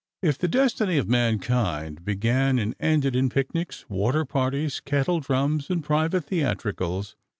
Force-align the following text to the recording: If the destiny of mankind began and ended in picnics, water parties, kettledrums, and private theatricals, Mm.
If 0.23 0.39
the 0.39 0.47
destiny 0.47 0.97
of 0.97 1.07
mankind 1.07 2.03
began 2.03 2.57
and 2.57 2.73
ended 2.79 3.15
in 3.15 3.29
picnics, 3.29 3.85
water 3.87 4.25
parties, 4.25 4.81
kettledrums, 4.83 5.69
and 5.69 5.83
private 5.83 6.21
theatricals, 6.25 7.11
Mm. 7.11 7.15